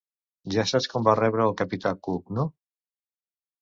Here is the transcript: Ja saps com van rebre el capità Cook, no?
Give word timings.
Ja 0.55 0.65
saps 0.71 0.87
com 0.93 1.05
van 1.09 1.19
rebre 1.21 1.47
el 1.51 1.55
capità 1.63 1.95
Cook, 2.09 2.37
no? 2.41 2.51